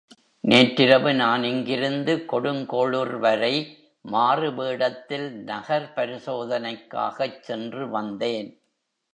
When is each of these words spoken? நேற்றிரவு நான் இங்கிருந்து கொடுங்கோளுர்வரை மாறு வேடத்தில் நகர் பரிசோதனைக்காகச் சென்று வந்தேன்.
நேற்றிரவு 0.43 1.13
நான் 1.13 1.43
இங்கிருந்து 1.43 2.25
கொடுங்கோளுர்வரை 2.31 3.53
மாறு 4.05 4.49
வேடத்தில் 4.53 5.29
நகர் 5.43 5.87
பரிசோதனைக்காகச் 5.95 7.39
சென்று 7.41 7.89
வந்தேன். 7.89 8.49